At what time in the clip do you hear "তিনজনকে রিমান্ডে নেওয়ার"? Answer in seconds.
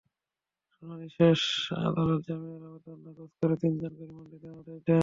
3.61-4.61